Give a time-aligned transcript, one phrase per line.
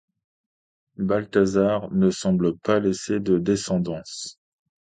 [0.97, 4.39] Balthazar ne semble pas laisser de descendance.